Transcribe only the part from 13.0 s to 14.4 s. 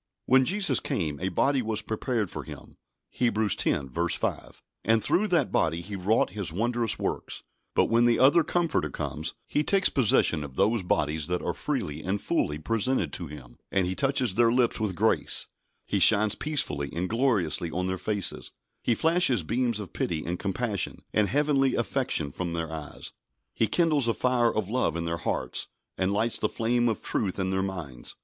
to Him, and He touches